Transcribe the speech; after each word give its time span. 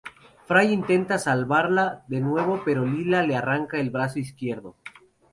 Fry 0.45 0.69
intenta 0.71 1.19
salvarla 1.19 2.03
de 2.07 2.21
nuevo 2.21 2.63
pero 2.65 2.87
Leela 2.87 3.21
le 3.21 3.35
arranca 3.35 3.77
el 3.79 3.91
brazo 3.91 4.17
izquierdo. 4.17 4.75